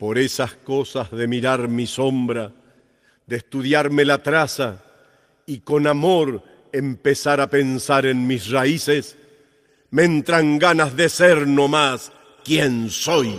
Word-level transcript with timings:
por 0.00 0.16
esas 0.16 0.54
cosas 0.54 1.10
de 1.10 1.28
mirar 1.28 1.68
mi 1.68 1.86
sombra, 1.86 2.50
de 3.26 3.36
estudiarme 3.36 4.06
la 4.06 4.22
traza 4.22 4.82
y 5.44 5.60
con 5.60 5.86
amor 5.86 6.42
empezar 6.72 7.38
a 7.38 7.50
pensar 7.50 8.06
en 8.06 8.26
mis 8.26 8.50
raíces, 8.50 9.18
me 9.90 10.04
entran 10.04 10.58
ganas 10.58 10.96
de 10.96 11.10
ser 11.10 11.46
no 11.46 11.68
más 11.68 12.12
quien 12.42 12.88
soy. 12.88 13.38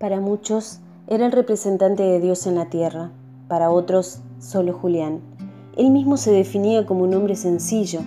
Para 0.00 0.18
muchos 0.18 0.80
era 1.06 1.26
el 1.26 1.30
representante 1.30 2.02
de 2.02 2.18
Dios 2.18 2.44
en 2.48 2.56
la 2.56 2.70
tierra, 2.70 3.12
para 3.46 3.70
otros 3.70 4.18
solo 4.40 4.72
Julián. 4.72 5.37
Él 5.78 5.92
mismo 5.92 6.16
se 6.16 6.32
definía 6.32 6.84
como 6.84 7.04
un 7.04 7.14
hombre 7.14 7.36
sencillo. 7.36 8.00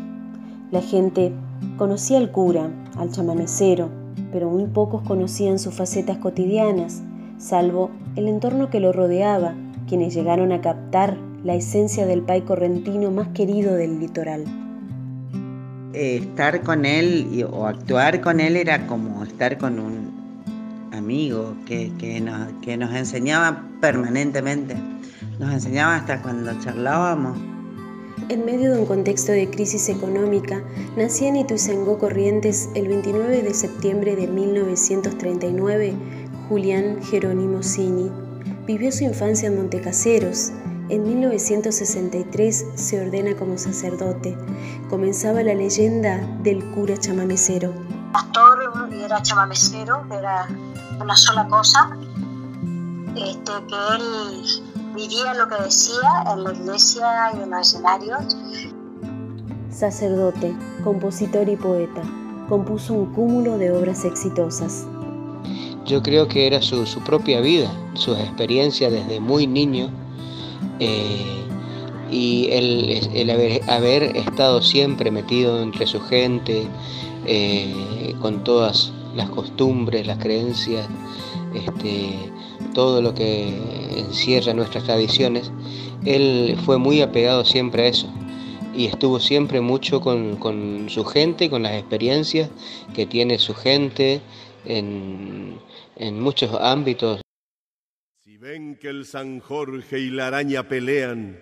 La 0.71 0.81
gente 0.81 1.31
conocía 1.77 2.17
al 2.17 2.29
cura, 2.29 2.69
al 2.97 3.11
chamanecero, 3.11 3.89
pero 4.33 4.49
muy 4.49 4.65
pocos 4.65 5.03
conocían 5.03 5.57
sus 5.57 5.73
facetas 5.73 6.17
cotidianas, 6.17 7.01
salvo 7.37 7.89
el 8.17 8.27
entorno 8.27 8.69
que 8.69 8.81
lo 8.81 8.91
rodeaba, 8.91 9.55
quienes 9.87 10.13
llegaron 10.13 10.51
a 10.51 10.59
captar 10.59 11.15
la 11.45 11.55
esencia 11.55 12.05
del 12.05 12.23
pai 12.23 12.41
correntino 12.41 13.09
más 13.09 13.29
querido 13.29 13.73
del 13.73 14.01
litoral. 14.01 14.43
Eh, 15.93 16.17
estar 16.17 16.63
con 16.63 16.83
él 16.83 17.47
o 17.49 17.67
actuar 17.67 18.19
con 18.19 18.41
él 18.41 18.57
era 18.57 18.85
como 18.85 19.23
estar 19.23 19.57
con 19.57 19.79
un 19.79 20.89
amigo 20.91 21.55
que, 21.65 22.19
nos, 22.21 22.51
que 22.61 22.75
nos 22.75 22.93
enseñaba 22.93 23.63
permanentemente, 23.79 24.75
nos 25.39 25.53
enseñaba 25.53 25.95
hasta 25.95 26.21
cuando 26.21 26.51
charlábamos 26.59 27.37
en 28.29 28.45
medio 28.45 28.73
de 28.73 28.79
un 28.79 28.85
contexto 28.85 29.31
de 29.31 29.49
crisis 29.49 29.89
económica, 29.89 30.63
nacía 30.95 31.29
en 31.29 31.37
Ituzaingó 31.37 31.97
Corrientes 31.97 32.69
el 32.75 32.87
29 32.87 33.43
de 33.43 33.53
septiembre 33.53 34.15
de 34.15 34.27
1939 34.27 35.95
Julián 36.47 37.01
Jerónimo 37.03 37.63
Cini. 37.63 38.11
Vivió 38.65 38.91
su 38.91 39.03
infancia 39.03 39.47
en 39.47 39.57
Montecaseros. 39.57 40.51
En 40.89 41.03
1963 41.03 42.65
se 42.75 43.01
ordena 43.01 43.35
como 43.37 43.57
sacerdote. 43.57 44.37
Comenzaba 44.89 45.43
la 45.43 45.53
leyenda 45.53 46.19
del 46.43 46.63
cura 46.71 46.97
chamamecero. 46.97 47.73
Pastor 48.11 48.89
era 48.93 49.21
chamamecero, 49.21 50.05
era 50.11 50.47
una 50.99 51.15
sola 51.15 51.47
cosa, 51.47 51.97
este, 53.15 53.51
que 53.67 53.95
él 53.95 54.70
vivía 54.95 55.33
lo 55.33 55.47
que 55.47 55.63
decía 55.63 56.23
en 56.31 56.43
la 56.43 56.53
iglesia 56.53 57.31
y 57.33 57.43
en 57.43 57.49
los 57.49 57.61
escenarios. 57.61 58.37
Sacerdote, 59.69 60.55
compositor 60.83 61.47
y 61.47 61.55
poeta, 61.55 62.01
compuso 62.49 62.93
un 62.93 63.13
cúmulo 63.13 63.57
de 63.57 63.71
obras 63.71 64.03
exitosas. 64.05 64.85
Yo 65.85 66.01
creo 66.03 66.27
que 66.27 66.47
era 66.47 66.61
su, 66.61 66.85
propia 67.05 67.41
vida, 67.41 67.71
sus 67.93 68.17
experiencias 68.17 68.91
desde 68.91 69.19
muy 69.19 69.47
niño 69.47 69.89
eh, 70.79 71.45
y 72.11 72.49
el, 72.51 73.61
haber, 73.67 74.15
estado 74.15 74.61
siempre 74.61 75.09
metido 75.11 75.61
entre 75.61 75.87
su 75.87 76.01
gente, 76.01 76.67
eh, 77.25 78.15
con 78.21 78.43
todas 78.43 78.91
las 79.15 79.29
costumbres, 79.29 80.05
las 80.05 80.17
creencias, 80.17 80.87
este, 81.53 82.31
todo 82.73 83.01
lo 83.01 83.13
que 83.13 83.47
encierra 83.97 84.53
nuestras 84.53 84.83
tradiciones, 84.83 85.51
él 86.05 86.57
fue 86.65 86.77
muy 86.77 87.01
apegado 87.01 87.45
siempre 87.45 87.83
a 87.83 87.87
eso 87.87 88.11
y 88.73 88.85
estuvo 88.85 89.19
siempre 89.19 89.61
mucho 89.61 90.01
con, 90.01 90.89
su 90.89 91.05
gente, 91.05 91.49
con 91.49 91.63
las 91.63 91.73
experiencias 91.73 92.49
que 92.93 93.05
tiene 93.05 93.37
su 93.39 93.53
gente 93.53 94.21
en, 94.65 95.59
muchos 96.13 96.55
ámbitos. 96.59 97.21
Si 98.23 98.37
ven 98.37 98.77
que 98.77 98.89
el 98.89 99.05
San 99.05 99.39
Jorge 99.39 99.99
y 99.99 100.09
la 100.09 100.27
araña 100.27 100.67
pelean, 100.67 101.39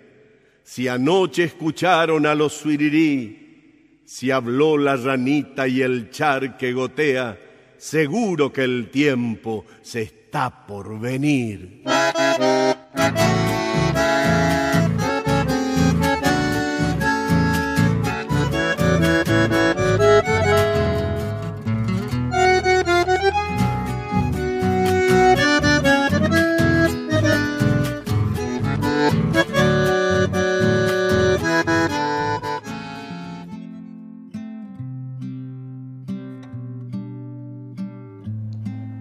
si 0.62 0.88
anoche 0.88 1.44
escucharon 1.44 2.26
a 2.26 2.34
los 2.34 2.52
suirirí, 2.54 4.02
si 4.04 4.30
habló 4.30 4.76
la 4.76 4.96
ranita 4.96 5.68
y 5.68 5.82
el 5.82 6.10
char 6.10 6.56
que 6.56 6.72
gotea, 6.72 7.38
seguro 7.80 8.52
que 8.52 8.62
el 8.62 8.90
tiempo 8.90 9.64
se 9.80 10.02
está 10.02 10.66
por 10.66 11.00
venir. 11.00 11.82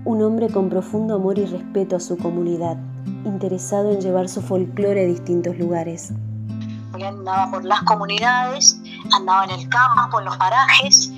Un 0.10 0.24
hombre 0.24 0.50
con 0.50 0.70
profundo 0.70 1.14
amor 1.14 1.38
y 1.38 1.46
respeto 1.46 1.96
a 1.96 2.00
su 2.00 2.18
comunidad, 2.18 2.78
interesado 3.26 3.92
en 3.92 4.02
llevar 4.02 4.28
su 4.28 4.42
folclore 4.42 5.04
a 5.04 5.06
distintos 5.06 5.56
lugares. 5.60 6.12
andaba 6.94 7.52
por 7.52 7.64
las 7.64 7.84
comunidades, 7.84 8.82
andaba 9.16 9.46
en 9.46 9.52
el 9.52 9.70
campo, 9.70 10.18
en 10.18 10.26
los 10.26 10.36
parajes. 10.38 11.12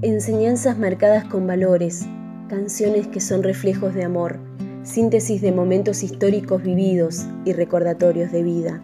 Enseñanzas 0.00 0.78
marcadas 0.78 1.26
con 1.26 1.46
valores, 1.46 2.06
canciones 2.48 3.06
que 3.08 3.20
son 3.20 3.42
reflejos 3.42 3.92
de 3.92 4.04
amor, 4.04 4.38
síntesis 4.82 5.42
de 5.42 5.52
momentos 5.52 6.02
históricos 6.02 6.62
vividos 6.62 7.26
y 7.44 7.52
recordatorios 7.52 8.32
de 8.32 8.42
vida. 8.42 8.80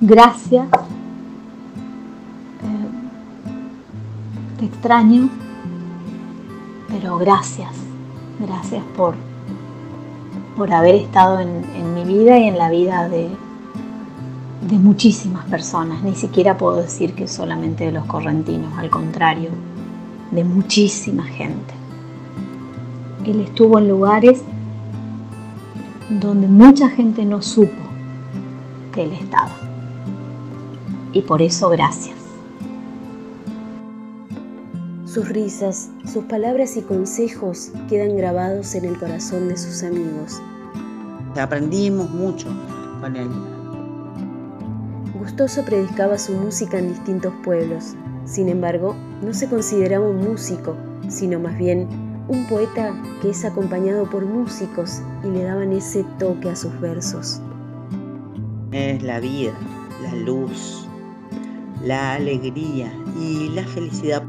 Gracias. 0.00 0.68
Eh, 2.62 2.88
te 4.58 4.64
extraño 4.64 5.28
pero 6.98 7.18
gracias, 7.18 7.70
gracias 8.38 8.82
por, 8.96 9.14
por 10.56 10.72
haber 10.72 10.94
estado 10.94 11.40
en, 11.40 11.94
mi 11.94 12.04
vida 12.04 12.38
y 12.38 12.44
en 12.44 12.56
la 12.56 12.70
vida 12.70 13.08
de, 13.08 13.28
de 14.62 14.78
muchísimas 14.78 15.44
personas. 15.46 16.02
Ni 16.02 16.14
siquiera 16.14 16.56
puedo 16.56 16.76
decir 16.76 17.14
que 17.14 17.26
solamente 17.26 17.84
de 17.84 17.92
los 17.92 18.04
correntinos, 18.06 18.72
al 18.78 18.90
contrario, 18.90 19.50
de 20.30 20.44
muchísima 20.44 21.24
gente. 21.24 21.74
Él 23.24 23.40
estuvo 23.40 23.78
en 23.78 23.88
lugares 23.88 24.42
donde 26.08 26.48
mucha 26.48 26.88
gente 26.88 27.24
no 27.24 27.42
supo 27.42 27.82
que 28.92 29.04
él 29.04 29.12
estaba. 29.12 29.54
Y 31.12 31.22
por 31.22 31.42
eso 31.42 31.68
gracias. 31.68 32.15
Sus 35.16 35.30
risas, 35.30 35.88
sus 36.04 36.24
palabras 36.24 36.76
y 36.76 36.82
consejos 36.82 37.70
quedan 37.88 38.18
grabados 38.18 38.74
en 38.74 38.84
el 38.84 38.98
corazón 38.98 39.48
de 39.48 39.56
sus 39.56 39.82
amigos. 39.82 40.42
Aprendimos 41.40 42.10
mucho 42.10 42.48
con 43.00 43.16
él. 43.16 43.30
Gustoso 45.18 45.64
predicaba 45.64 46.18
su 46.18 46.34
música 46.34 46.78
en 46.78 46.90
distintos 46.90 47.32
pueblos. 47.42 47.94
Sin 48.26 48.50
embargo, 48.50 48.94
no 49.22 49.32
se 49.32 49.48
consideraba 49.48 50.06
un 50.06 50.18
músico, 50.18 50.76
sino 51.08 51.40
más 51.40 51.56
bien 51.56 51.88
un 52.28 52.46
poeta 52.46 52.94
que 53.22 53.30
es 53.30 53.42
acompañado 53.46 54.04
por 54.10 54.26
músicos 54.26 55.00
y 55.24 55.28
le 55.28 55.44
daban 55.44 55.72
ese 55.72 56.04
toque 56.18 56.50
a 56.50 56.56
sus 56.56 56.78
versos. 56.78 57.40
Es 58.70 59.02
la 59.02 59.18
vida, 59.20 59.54
la 60.02 60.14
luz, 60.14 60.86
la 61.82 62.12
alegría 62.12 62.92
y 63.18 63.48
la 63.54 63.64
felicidad 63.64 64.22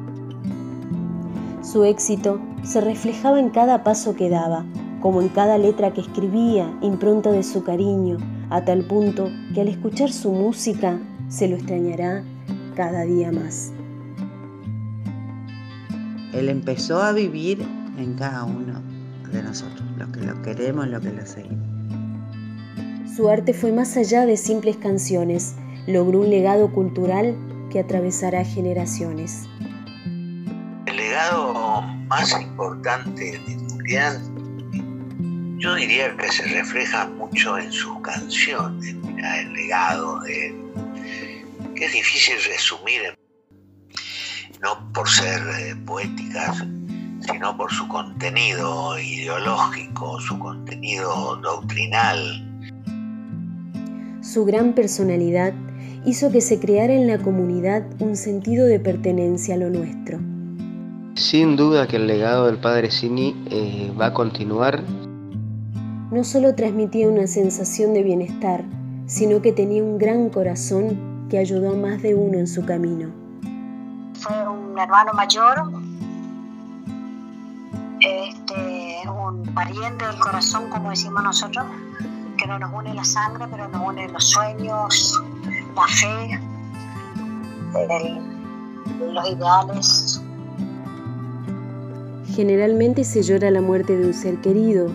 su 1.72 1.84
éxito 1.84 2.40
se 2.64 2.80
reflejaba 2.80 3.40
en 3.40 3.50
cada 3.50 3.84
paso 3.84 4.16
que 4.16 4.30
daba, 4.30 4.66
como 5.02 5.22
en 5.22 5.28
cada 5.28 5.58
letra 5.58 5.94
que 5.94 6.00
escribía, 6.00 6.74
impronta 6.82 7.30
de 7.30 7.44
su 7.44 7.64
cariño, 7.64 8.18
a 8.50 8.64
tal 8.64 8.86
punto 8.86 9.30
que 9.54 9.62
al 9.62 9.68
escuchar 9.68 10.12
su 10.12 10.32
música 10.32 10.98
se 11.28 11.50
lo 11.50 11.58
extrañará 11.58 12.24
cada 12.76 13.02
día 13.04 13.34
más. 13.34 13.74
Él 16.34 16.48
empezó 16.48 17.02
a 17.02 17.12
vivir 17.12 17.62
en 17.98 18.14
cada 18.14 18.46
uno 18.46 18.82
de 19.34 19.44
nosotros, 19.44 19.84
los 19.98 20.08
que 20.10 20.22
lo 20.22 20.42
queremos, 20.44 20.88
los 20.88 21.02
que 21.02 21.12
lo 21.12 21.26
seguimos. 21.26 21.68
Su 23.14 23.28
arte 23.28 23.54
fue 23.54 23.74
más 23.74 23.98
allá 23.98 24.26
de 24.26 24.38
simples 24.38 24.78
canciones, 24.78 25.56
logró 25.86 26.22
un 26.22 26.30
legado 26.30 26.72
cultural 26.72 27.36
que 27.70 27.80
atravesará 27.80 28.46
generaciones 28.46 29.48
legado 31.18 31.82
más 32.10 32.32
importante 32.40 33.40
de 33.40 33.58
Julián, 33.72 35.58
yo 35.58 35.74
diría 35.74 36.16
que 36.16 36.32
se 36.32 36.44
refleja 36.44 37.08
mucho 37.08 37.58
en 37.58 37.72
sus 37.72 38.00
canciones, 38.02 38.94
el 38.94 39.54
legado 39.54 40.20
de 40.20 40.56
que 41.74 41.86
es 41.86 41.94
difícil 41.94 42.36
resumir, 42.48 43.18
no 44.62 44.94
por 44.94 45.10
ser 45.10 45.42
eh, 45.60 45.76
poéticas, 45.88 46.64
sino 47.22 47.58
por 47.58 47.72
su 47.72 47.88
contenido 47.88 49.00
ideológico, 49.00 50.20
su 50.20 50.38
contenido 50.38 51.38
doctrinal. 51.38 52.20
Su 54.22 54.46
gran 54.46 54.74
personalidad 54.74 55.54
hizo 56.06 56.32
que 56.32 56.42
se 56.42 56.60
creara 56.60 56.94
en 56.94 57.08
la 57.08 57.18
comunidad 57.18 57.84
un 58.00 58.16
sentido 58.16 58.68
de 58.68 58.80
pertenencia 58.80 59.56
a 59.56 59.58
lo 59.58 59.72
nuestro. 59.72 60.37
Sin 61.18 61.56
duda 61.56 61.88
que 61.88 61.96
el 61.96 62.06
legado 62.06 62.46
del 62.46 62.60
padre 62.60 62.92
Cini 62.92 63.36
eh, 63.50 63.92
va 64.00 64.08
a 64.08 64.14
continuar. 64.14 64.84
No 66.12 66.24
solo 66.24 66.54
transmitía 66.54 67.10
una 67.10 67.26
sensación 67.26 67.96
de 67.96 68.04
bienestar, 68.04 68.64
sino 69.08 69.42
que 69.42 69.52
tenía 69.52 69.84
un 69.84 69.98
gran 69.98 70.30
corazón 70.30 71.28
que 71.28 71.40
ayudó 71.40 71.72
a 71.72 71.76
más 71.76 72.04
de 72.04 72.14
uno 72.14 72.38
en 72.38 72.46
su 72.46 72.64
camino. 72.64 73.10
Fue 74.14 74.48
un 74.48 74.78
hermano 74.78 75.12
mayor, 75.14 75.72
este, 78.00 79.10
un 79.10 79.44
pariente 79.56 80.06
del 80.06 80.20
corazón, 80.20 80.70
como 80.70 80.92
decimos 80.92 81.24
nosotros, 81.24 81.66
que 82.38 82.46
no 82.46 82.60
nos 82.60 82.72
une 82.72 82.94
la 82.94 83.04
sangre, 83.04 83.48
pero 83.50 83.68
nos 83.70 83.88
une 83.88 84.08
los 84.08 84.24
sueños, 84.24 85.20
la 85.76 85.88
fe, 85.88 86.40
los 89.00 89.30
ideales. 89.32 90.07
Generalmente 92.38 93.04
se 93.04 93.24
llora 93.24 93.50
la 93.50 93.62
muerte 93.62 93.98
de 93.98 94.06
un 94.06 94.14
ser 94.14 94.38
querido, 94.42 94.92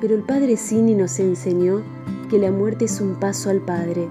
pero 0.00 0.14
el 0.14 0.22
padre 0.22 0.56
Cini 0.56 0.94
nos 0.94 1.18
enseñó 1.18 1.82
que 2.30 2.38
la 2.38 2.50
muerte 2.50 2.86
es 2.86 3.02
un 3.02 3.16
paso 3.20 3.50
al 3.50 3.60
Padre, 3.60 4.08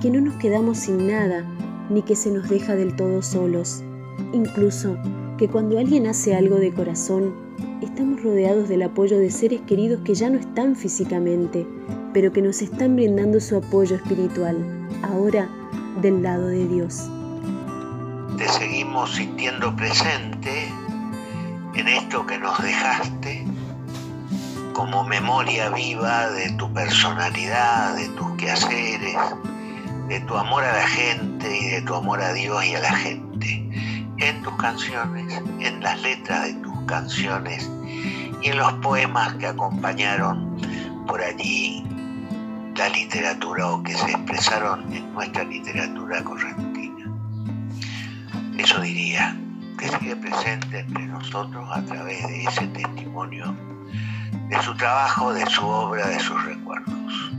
que 0.00 0.08
no 0.08 0.22
nos 0.22 0.34
quedamos 0.36 0.78
sin 0.78 1.06
nada, 1.06 1.44
ni 1.90 2.00
que 2.00 2.16
se 2.16 2.30
nos 2.30 2.48
deja 2.48 2.76
del 2.76 2.96
todo 2.96 3.20
solos. 3.20 3.82
Incluso 4.32 4.96
que 5.36 5.48
cuando 5.48 5.78
alguien 5.78 6.06
hace 6.06 6.34
algo 6.34 6.56
de 6.56 6.72
corazón, 6.72 7.34
estamos 7.82 8.22
rodeados 8.22 8.70
del 8.70 8.84
apoyo 8.84 9.18
de 9.18 9.30
seres 9.30 9.60
queridos 9.66 10.00
que 10.00 10.14
ya 10.14 10.30
no 10.30 10.38
están 10.38 10.76
físicamente, 10.76 11.66
pero 12.14 12.32
que 12.32 12.40
nos 12.40 12.62
están 12.62 12.96
brindando 12.96 13.38
su 13.38 13.54
apoyo 13.54 13.96
espiritual, 13.96 14.56
ahora 15.02 15.46
del 16.00 16.22
lado 16.22 16.46
de 16.46 16.66
Dios. 16.68 17.06
Te 18.38 18.48
seguimos 18.48 19.14
sintiendo 19.14 19.76
presente 19.76 20.72
en 21.74 21.88
esto 21.88 22.26
que 22.26 22.38
nos 22.38 22.60
dejaste 22.62 23.44
como 24.72 25.04
memoria 25.04 25.70
viva 25.70 26.28
de 26.30 26.50
tu 26.52 26.72
personalidad, 26.72 27.96
de 27.96 28.08
tus 28.10 28.36
quehaceres, 28.36 29.16
de 30.08 30.20
tu 30.20 30.36
amor 30.36 30.64
a 30.64 30.72
la 30.72 30.86
gente 30.88 31.56
y 31.56 31.68
de 31.70 31.82
tu 31.82 31.94
amor 31.94 32.20
a 32.20 32.32
Dios 32.32 32.64
y 32.64 32.74
a 32.74 32.80
la 32.80 32.92
gente, 32.92 33.70
en 34.18 34.42
tus 34.42 34.54
canciones, 34.56 35.40
en 35.60 35.80
las 35.80 36.00
letras 36.02 36.44
de 36.44 36.54
tus 36.54 36.74
canciones 36.86 37.70
y 38.42 38.48
en 38.48 38.58
los 38.58 38.72
poemas 38.74 39.34
que 39.34 39.46
acompañaron 39.46 40.56
por 41.06 41.20
allí 41.20 41.84
la 42.76 42.88
literatura 42.88 43.70
o 43.70 43.82
que 43.82 43.94
se 43.94 44.10
expresaron 44.10 44.92
en 44.92 45.12
nuestra 45.14 45.44
literatura 45.44 46.22
correntina. 46.24 47.10
Eso 48.58 48.80
diría, 48.80 49.36
que 49.78 49.88
sigue 49.88 50.16
presente 50.16 50.80
entre 50.80 51.06
nosotros 51.06 51.68
a 51.72 51.84
través 51.84 52.26
de 52.26 52.44
ese 52.44 52.66
testimonio 52.68 53.54
de 54.48 54.62
su 54.62 54.76
trabajo, 54.76 55.32
de 55.32 55.46
su 55.46 55.64
obra, 55.64 56.08
de 56.08 56.20
sus 56.20 56.44
recuerdos. 56.44 57.32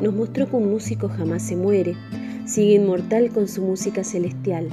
Nos 0.00 0.14
mostró 0.14 0.48
que 0.48 0.56
un 0.56 0.70
músico 0.70 1.08
jamás 1.08 1.42
se 1.42 1.56
muere, 1.56 1.96
sigue 2.44 2.74
inmortal 2.74 3.30
con 3.30 3.48
su 3.48 3.62
música 3.62 4.04
celestial. 4.04 4.68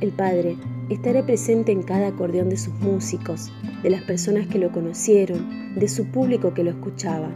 El 0.00 0.12
Padre 0.12 0.56
estará 0.88 1.24
presente 1.24 1.72
en 1.72 1.82
cada 1.82 2.08
acordeón 2.08 2.48
de 2.48 2.56
sus 2.56 2.74
músicos, 2.74 3.52
de 3.82 3.90
las 3.90 4.02
personas 4.02 4.46
que 4.46 4.58
lo 4.58 4.72
conocieron, 4.72 5.74
de 5.74 5.88
su 5.88 6.06
público 6.06 6.54
que 6.54 6.64
lo 6.64 6.70
escuchaba. 6.70 7.30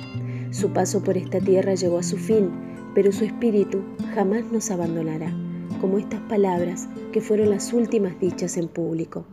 Su 0.51 0.73
paso 0.73 1.03
por 1.03 1.17
esta 1.17 1.41
tierra 1.41 1.75
llegó 1.75 1.99
a 1.99 2.03
su 2.03 2.17
fin, 2.17 2.51
pero 2.95 3.13
su 3.13 3.25
espíritu 3.25 3.83
jamás 4.15 4.45
nos 4.53 4.71
abandonará, 4.71 5.33
como 5.85 5.99
estas 5.99 6.23
palabras 6.23 6.89
que 7.13 7.21
fueron 7.21 7.51
las 7.51 7.75
últimas 7.75 8.19
dichas 8.19 8.57
en 8.57 8.69
público. 8.69 9.27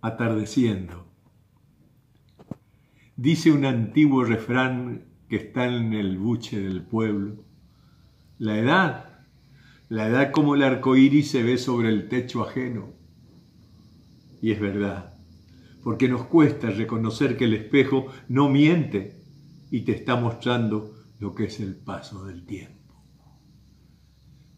Atardeciendo. 0.00 1.04
Dice 3.16 3.50
un 3.50 3.64
antiguo 3.64 4.22
refrán 4.22 5.06
que 5.28 5.34
está 5.34 5.66
en 5.66 5.94
el 5.94 6.16
buche 6.16 6.60
del 6.60 6.84
pueblo. 6.84 7.44
La 8.38 8.56
edad 8.56 9.26
la 9.88 10.06
edad 10.06 10.30
como 10.30 10.54
el 10.54 10.62
arco 10.62 10.94
iris 10.94 11.32
se 11.32 11.42
ve 11.42 11.58
sobre 11.58 11.88
el 11.88 12.08
techo 12.08 12.44
ajeno. 12.44 12.92
Y 14.40 14.52
es 14.52 14.60
verdad, 14.60 15.14
porque 15.82 16.08
nos 16.08 16.26
cuesta 16.26 16.70
reconocer 16.70 17.36
que 17.36 17.46
el 17.46 17.54
espejo 17.54 18.06
no 18.28 18.48
miente 18.48 19.24
y 19.72 19.80
te 19.80 19.90
está 19.90 20.14
mostrando 20.14 20.94
lo 21.18 21.34
que 21.34 21.46
es 21.46 21.58
el 21.58 21.74
paso 21.74 22.24
del 22.26 22.46
tiempo. 22.46 22.79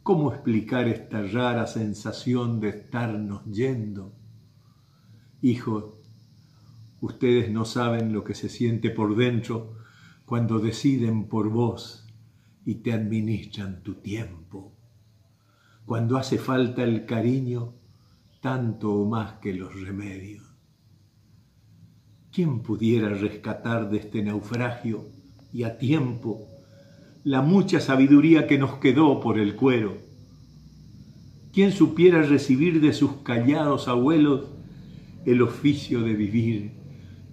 ¿Cómo 0.02 0.32
explicar 0.32 0.88
esta 0.88 1.22
rara 1.22 1.66
sensación 1.66 2.60
de 2.60 2.70
estarnos 2.70 3.44
yendo? 3.44 4.12
Hijos, 5.40 5.94
ustedes 7.00 7.50
no 7.50 7.64
saben 7.64 8.12
lo 8.12 8.25
que 8.25 8.34
se 8.34 8.49
siente 8.49 8.90
por 8.90 9.16
dentro 9.16 9.76
cuando 10.25 10.58
deciden 10.58 11.28
por 11.28 11.50
vos 11.50 12.06
y 12.64 12.76
te 12.76 12.93
administran 12.93 13.82
tu 13.82 13.94
tiempo 13.94 14.72
cuando 15.84 16.16
hace 16.16 16.38
falta 16.38 16.84
el 16.84 17.06
cariño 17.06 17.75
tanto 18.40 18.93
o 18.93 19.08
más 19.08 19.34
que 19.34 19.52
los 19.52 19.81
remedios. 19.81 20.44
¿Quién 22.32 22.62
pudiera 22.62 23.08
rescatar 23.10 23.90
de 23.90 23.98
este 23.98 24.22
naufragio 24.22 25.06
y 25.52 25.64
a 25.64 25.76
tiempo 25.76 26.48
la 27.24 27.40
mucha 27.40 27.78
sabiduría 27.78 28.48
que 28.48 28.58
nos 28.58 28.78
quedó 28.78 29.20
por 29.20 29.38
el 29.38 29.54
cuero? 29.54 29.96
¿Quién 31.52 31.70
supiera 31.70 32.22
recibir 32.22 32.80
de 32.80 32.92
sus 32.92 33.12
callados 33.22 33.86
abuelos 33.86 34.46
el 35.24 35.42
oficio 35.42 36.00
de 36.00 36.14
vivir 36.14 36.72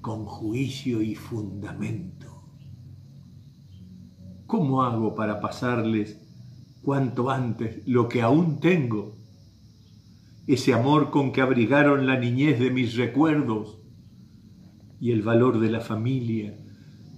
con 0.02 0.26
juicio 0.26 1.02
y 1.02 1.16
fundamento? 1.16 2.44
¿Cómo 4.46 4.84
hago 4.84 5.16
para 5.16 5.42
pasarles 5.42 6.20
cuanto 6.84 7.32
antes 7.32 7.82
lo 7.88 8.08
que 8.10 8.22
aún 8.22 8.60
tengo, 8.60 9.18
ese 10.46 10.74
amor 10.74 11.10
con 11.10 11.32
que 11.32 11.42
abrigaron 11.42 12.06
la 12.06 12.20
niñez 12.20 12.60
de 12.60 12.70
mis 12.70 12.96
recuerdos 12.96 13.80
y 15.00 15.12
el 15.12 15.24
valor 15.24 15.60
de 15.60 15.72
la 15.72 15.82
familia, 15.82 16.58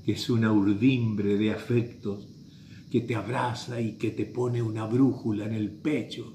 que 0.05 0.13
es 0.13 0.29
una 0.29 0.51
urdimbre 0.53 1.37
de 1.37 1.51
afectos 1.51 2.31
que 2.91 3.01
te 3.01 3.15
abraza 3.15 3.81
y 3.81 3.97
que 3.97 4.11
te 4.11 4.25
pone 4.25 4.61
una 4.61 4.85
brújula 4.85 5.45
en 5.45 5.53
el 5.53 5.71
pecho. 5.71 6.33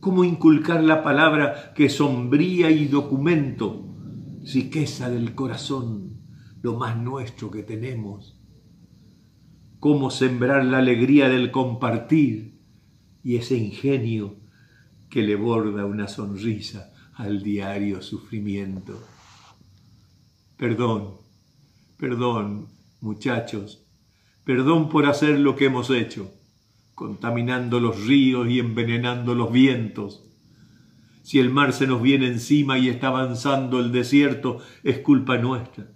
¿Cómo 0.00 0.24
inculcar 0.24 0.82
la 0.82 1.02
palabra 1.02 1.74
que 1.74 1.90
sombría 1.90 2.70
y 2.70 2.86
documento, 2.86 3.94
riqueza 4.50 5.10
del 5.10 5.34
corazón, 5.34 6.20
lo 6.62 6.76
más 6.78 6.96
nuestro 6.96 7.50
que 7.50 7.62
tenemos? 7.62 8.36
cómo 9.86 10.10
sembrar 10.10 10.64
la 10.64 10.78
alegría 10.78 11.28
del 11.28 11.52
compartir 11.52 12.58
y 13.22 13.36
ese 13.36 13.56
ingenio 13.56 14.36
que 15.08 15.22
le 15.22 15.36
borda 15.36 15.86
una 15.86 16.08
sonrisa 16.08 16.92
al 17.14 17.42
diario 17.42 18.02
sufrimiento. 18.02 19.00
Perdón, 20.56 21.18
perdón, 21.98 22.66
muchachos, 23.00 23.85
perdón 24.46 24.88
por 24.88 25.06
hacer 25.06 25.40
lo 25.40 25.56
que 25.56 25.64
hemos 25.64 25.90
hecho, 25.90 26.32
contaminando 26.94 27.80
los 27.80 28.06
ríos 28.06 28.48
y 28.48 28.60
envenenando 28.60 29.34
los 29.34 29.50
vientos. 29.50 30.24
Si 31.24 31.40
el 31.40 31.50
mar 31.50 31.72
se 31.72 31.88
nos 31.88 32.00
viene 32.00 32.28
encima 32.28 32.78
y 32.78 32.88
está 32.88 33.08
avanzando 33.08 33.80
el 33.80 33.90
desierto, 33.90 34.60
es 34.84 35.00
culpa 35.00 35.36
nuestra. 35.36 35.88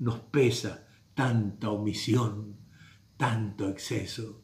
Nos 0.00 0.18
pesa 0.18 0.88
tanta 1.14 1.70
omisión 1.70 2.56
tanto 3.16 3.68
exceso. 3.68 4.42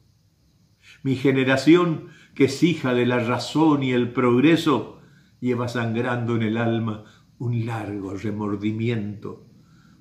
Mi 1.03 1.17
generación, 1.17 2.11
que 2.35 2.45
es 2.45 2.63
hija 2.63 2.95
de 2.95 3.07
la 3.07 3.19
razón 3.19 3.83
y 3.83 3.93
el 3.93 4.13
progreso, 4.13 5.01
lleva 5.41 5.67
sangrando 5.67 6.37
en 6.37 6.43
el 6.43 6.59
alma 6.59 7.05
un 7.39 7.67
largo 7.67 8.15
remordimiento 8.15 9.49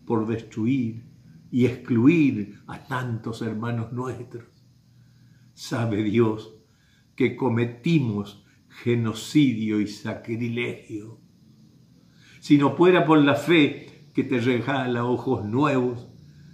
por 0.05 0.27
destruir 0.27 1.14
y 1.51 1.65
excluir 1.65 2.59
a 2.67 2.85
tantos 2.85 3.41
hermanos 3.41 3.91
nuestros. 3.93 4.45
Sabe 5.53 6.03
Dios 6.03 6.53
que 7.15 7.35
cometimos 7.35 8.45
genocidio 8.67 9.79
y 9.79 9.87
sacrilegio. 9.87 11.19
Si 12.39 12.57
no 12.57 12.75
fuera 12.75 13.05
por 13.05 13.19
la 13.23 13.35
fe 13.35 14.09
que 14.13 14.23
te 14.23 14.39
regala 14.39 15.05
ojos 15.05 15.45
nuevos, 15.45 16.07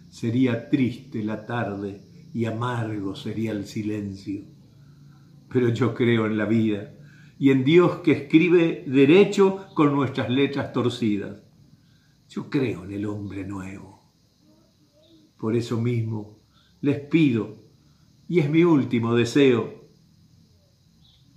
sería 0.10 0.69
triste 0.69 1.24
la 1.24 1.45
tarde 1.45 2.01
y 2.33 2.45
amargo 2.45 3.15
sería 3.15 3.51
el 3.51 3.65
silencio. 3.65 4.43
Pero 5.50 5.69
yo 5.69 5.93
creo 5.93 6.27
en 6.27 6.38
la 6.38 6.45
vida 6.45 6.93
y 7.38 7.50
en 7.50 7.63
Dios 7.63 7.98
que 8.01 8.12
escribe 8.12 8.83
derecho 8.88 9.65
con 9.74 9.93
nuestras 9.93 10.29
letras 10.29 10.71
torcidas. 10.71 11.41
Yo 12.29 12.50
creo 12.50 12.86
en 12.86 12.91
el 12.91 13.05
hombre 13.05 13.43
nuevo. 13.43 13.90
Por 15.41 15.55
eso 15.55 15.81
mismo 15.81 16.38
les 16.81 17.00
pido, 17.00 17.63
y 18.29 18.41
es 18.41 18.50
mi 18.51 18.63
último 18.63 19.15
deseo, 19.15 19.89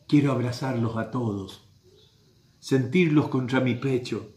quiero 0.07 0.31
abrazarlos 0.31 0.99
a 0.99 1.11
todos, 1.11 1.67
sentirlos 2.59 3.29
contra 3.29 3.61
mi 3.61 3.77
pecho. 3.77 4.31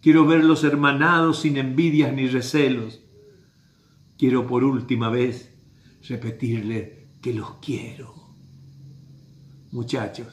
Quiero 0.00 0.26
verlos 0.26 0.62
hermanados 0.62 1.40
sin 1.40 1.56
envidias 1.56 2.14
ni 2.14 2.28
recelos. 2.28 3.02
Quiero 4.16 4.46
por 4.46 4.62
última 4.62 5.10
vez 5.10 5.52
repetirle 6.08 7.08
que 7.20 7.34
los 7.34 7.56
quiero. 7.56 8.14
Muchachos, 9.72 10.28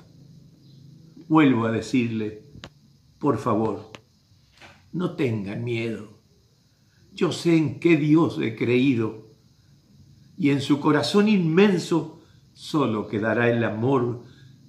vuelvo 1.27 1.65
a 1.65 1.71
decirle, 1.71 2.43
por 3.17 3.39
favor, 3.39 3.89
no 4.91 5.15
tengan 5.15 5.63
miedo. 5.63 6.18
Yo 7.19 7.33
sé 7.33 7.57
en 7.57 7.81
qué 7.81 7.97
Dios 7.97 8.39
he 8.41 8.55
creído 8.55 9.35
y 10.37 10.51
en 10.51 10.61
su 10.61 10.79
corazón 10.79 11.27
inmenso 11.27 12.21
solo 12.53 13.09
quedará 13.09 13.49
el 13.49 13.61
amor 13.65 14.23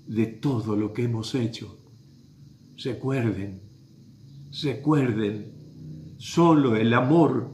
de 0.09 0.26
todo 0.26 0.75
lo 0.75 0.92
que 0.92 1.04
hemos 1.04 1.37
hecho. 1.37 1.78
Recuerden, 2.76 3.62
recuerden, 4.64 6.16
solo 6.19 6.75
el 6.75 6.92
amor 6.92 7.52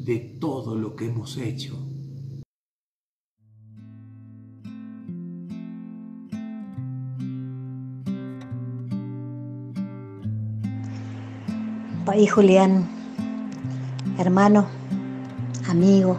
de 0.00 0.18
todo 0.38 0.74
lo 0.74 0.96
que 0.96 1.06
hemos 1.06 1.38
hecho. 1.38 1.78
País 12.04 12.30
Julián, 12.30 12.99
hermano, 14.20 14.66
amigo, 15.70 16.18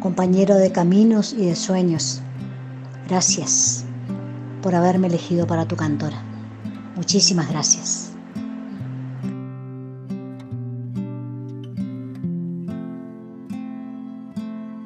compañero 0.00 0.54
de 0.54 0.70
caminos 0.70 1.32
y 1.32 1.46
de 1.46 1.56
sueños, 1.56 2.20
gracias 3.08 3.84
por 4.62 4.76
haberme 4.76 5.08
elegido 5.08 5.46
para 5.48 5.66
tu 5.66 5.74
cantora. 5.74 6.22
Muchísimas 6.94 7.50
gracias. 7.50 8.12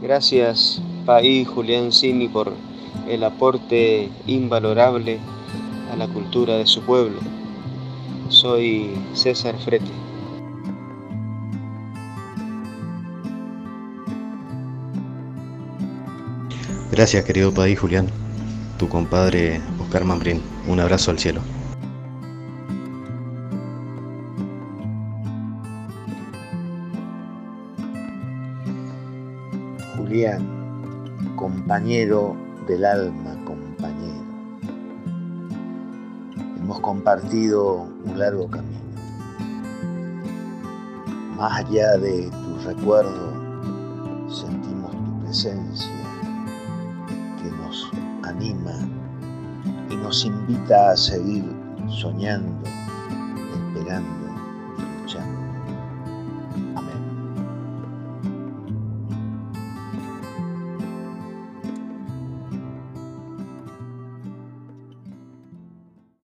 Gracias, 0.00 0.80
País 1.04 1.46
Julián 1.46 1.92
Simi, 1.92 2.28
por 2.28 2.54
el 3.06 3.22
aporte 3.22 4.08
invalorable 4.26 5.18
a 5.92 5.96
la 5.96 6.08
cultura 6.08 6.56
de 6.56 6.66
su 6.66 6.80
pueblo. 6.80 7.20
Soy 8.30 8.94
César 9.12 9.56
Frete. 9.58 10.09
Gracias, 16.92 17.24
querido 17.24 17.54
País 17.54 17.78
Julián. 17.78 18.08
Tu 18.76 18.88
compadre 18.88 19.60
Oscar 19.80 20.04
Mambrín. 20.04 20.42
Un 20.66 20.80
abrazo 20.80 21.12
al 21.12 21.20
cielo. 21.20 21.40
Julián, 29.96 30.44
compañero 31.36 32.36
del 32.66 32.84
alma, 32.84 33.36
compañero. 33.44 34.24
Hemos 36.58 36.80
compartido 36.80 37.86
un 38.04 38.18
largo 38.18 38.50
camino. 38.50 38.80
Más 41.36 41.64
allá 41.64 41.96
de 41.98 42.28
tu 42.30 42.68
recuerdo, 42.68 43.32
sentimos 44.28 44.90
tu 44.90 45.20
presencia 45.22 45.99
nos 47.70 47.88
anima 48.24 48.74
y 49.90 49.94
nos 49.94 50.24
invita 50.24 50.90
a 50.90 50.96
seguir 50.96 51.44
soñando, 51.88 52.68
esperando 53.54 54.29